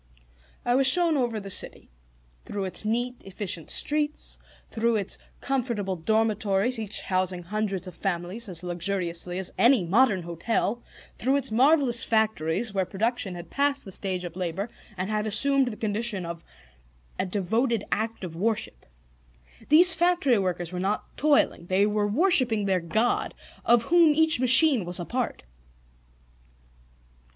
I 0.65 0.73
was 0.73 0.87
shown 0.87 1.15
over 1.15 1.39
the 1.39 1.51
city, 1.51 1.91
through 2.45 2.63
its 2.63 2.83
neat, 2.83 3.21
efficient 3.23 3.69
streets, 3.69 4.39
through 4.71 4.95
its 4.95 5.19
comfortable 5.41 5.95
dormitories 5.95 6.79
each 6.79 7.01
housing 7.01 7.43
hundreds 7.43 7.85
of 7.85 7.93
families 7.93 8.49
as 8.49 8.63
luxuriously 8.63 9.37
as 9.37 9.53
any 9.59 9.85
modern 9.85 10.23
hotel, 10.23 10.81
through 11.19 11.35
its 11.35 11.51
marvelous 11.51 12.03
factories 12.03 12.73
where 12.73 12.83
production 12.83 13.35
had 13.35 13.51
passed 13.51 13.85
the 13.85 13.91
stage 13.91 14.23
of 14.23 14.35
labor 14.35 14.71
and 14.97 15.11
had 15.11 15.27
assumed 15.27 15.67
the 15.67 15.77
condition 15.77 16.25
of 16.25 16.43
a 17.19 17.25
devoted 17.27 17.83
act 17.91 18.23
of 18.23 18.35
worship. 18.35 18.87
These 19.69 19.93
factory 19.93 20.39
workers 20.39 20.71
were 20.71 20.79
not 20.79 21.15
toiling: 21.15 21.67
they 21.67 21.85
were 21.85 22.07
worshipping 22.07 22.65
their 22.65 22.79
God, 22.81 23.35
of 23.63 23.83
Whom 23.83 24.15
each 24.15 24.39
machine 24.39 24.83
was 24.83 24.99
a 24.99 25.05
part. 25.05 25.43